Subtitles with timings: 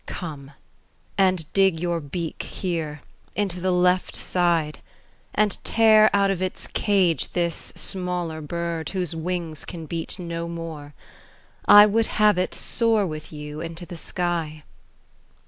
[0.07, 0.49] Come,
[1.15, 3.01] and dig your beak here,
[3.35, 4.79] into the left side.
[5.35, 8.89] And tear out of its cage this smaller bird.
[8.97, 10.95] Whose wings can beat no more:
[11.67, 14.63] I would have it soar with you into the sky.